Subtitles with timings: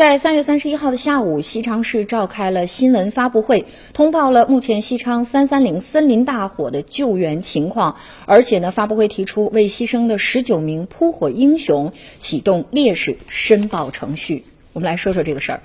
[0.00, 7.96] 在三月三十一号的下午，西昌市召开了新闻发布会，通报了目前西昌三三零森林大火的救援情况。
[8.24, 14.46] 而且呢，发布会提出为牺牲的十九名扑火英雄启动烈士申报程序。
[14.72, 15.60] 我们来说说这个事儿。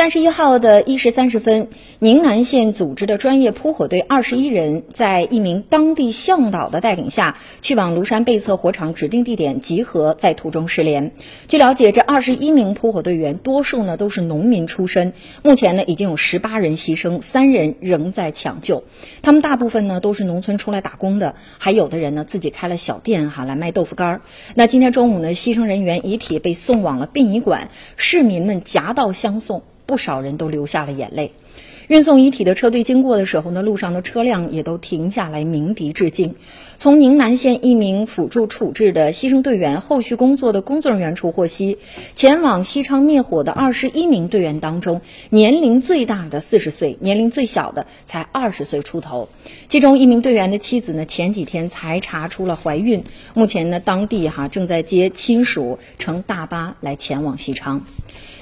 [0.00, 11.12] 三十一号的一时三十分，宁南县组织的专业扑火队二十一人，在一名当地向导的带领下，去往庐山背侧火场指定地点集合，在途中失联。
[11.48, 18.84] 据了解，这二十一名扑火队员多数呢都是农民出身，目前呢已经有十八人牺牲，三人仍在抢救。
[19.20, 24.20] 他们大部分呢都是农村出来打工的，还有的人呢自己开了小店哈来卖豆腐干儿。
[24.54, 29.62] 那今天中午呢，牺牲人员遗体被送往了殡仪馆，市民们夹道相送。
[29.90, 31.32] 不少人都流下了眼泪。
[31.90, 36.36] 运送遗体的车队经过的时候呢，路上的车辆也都停下来鸣笛致敬。
[36.76, 41.78] 从宁南县一名辅助处置的牺牲队员后续工作的工作人员处获悉，
[42.14, 49.28] 前往西昌灭火的二十一名队员当中，年龄最大的四十岁，年龄最小的才二十岁出头。
[49.66, 53.02] 其中一名队员的妻子呢，前几天才查出了怀孕，
[53.34, 57.84] 目前呢，当地哈正在接亲属乘大巴来前往西昌。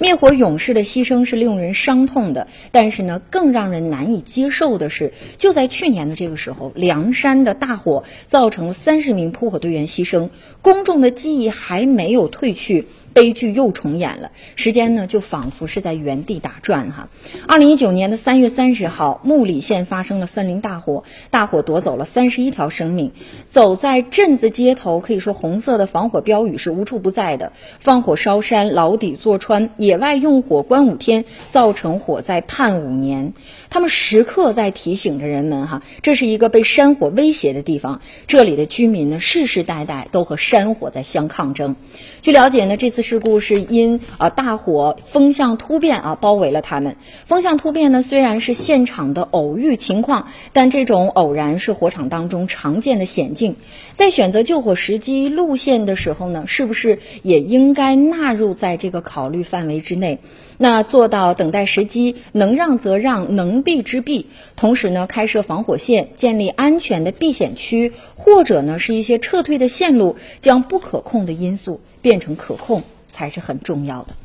[0.00, 10.28] 灭火勇士的牺牲是令人伤痛的，但是呢，更让人难以接受的是，就在去年的这个时候，凉山的大火造成了三十名扑火队员牺牲，
[10.62, 12.86] 公众的记忆还没有褪去。
[13.14, 17.08] 悲剧又重演了，时间呢就仿佛是在原地打转哈。
[17.46, 23.12] 二零一九年的三月三十号，木里县发生了森林大火，大火夺走了三十一条生命。
[23.46, 27.52] 走在镇子街头，可以说红色的防火标语是无处不在的。
[27.78, 33.32] 放火烧山，牢底坐穿；野外用火关五天，造成火灾判五年。
[33.70, 38.00] 他们时刻在提醒着人们哈，这是一个被山火威胁的地方。
[38.26, 41.76] 这里的居民呢，世世代代都和山火在相抗争。
[42.20, 43.03] 据了解呢，这次。
[43.04, 46.96] 事故是因啊大火风向突变啊包围了他们。
[47.26, 53.54] 风向突变呢虽然是现场的偶遇情况，但这种偶然是火场当中常见的险境。
[53.94, 60.18] 在选择救火时机路线的时候呢，是不是也应该纳入在这个考虑范围之内？
[60.56, 64.26] 那做到等待时机，能让则让，能避之避。
[64.56, 72.82] 同时呢，开设防火线，建立安全的避险区，或者呢是一些撤退的线路，将不可控的因素变成可控。
[73.14, 74.23] 才是很重要的。